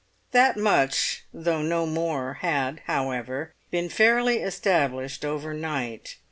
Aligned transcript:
That 0.31 0.57
much, 0.57 1.25
though 1.31 1.61
no 1.61 1.85
more, 1.85 2.39
had, 2.41 2.81
however, 2.85 3.53
been 3.69 3.87
fairly 3.87 4.37
established 4.37 5.23
overnight. 5.23 6.17